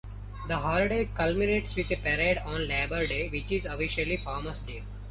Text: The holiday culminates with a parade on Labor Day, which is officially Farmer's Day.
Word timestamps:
The 0.47 0.57
holiday 0.57 1.05
culminates 1.13 1.75
with 1.75 1.91
a 1.91 1.95
parade 1.95 2.39
on 2.39 2.67
Labor 2.67 3.05
Day, 3.05 3.29
which 3.29 3.51
is 3.51 3.65
officially 3.65 4.17
Farmer's 4.17 4.63
Day. 4.63 4.83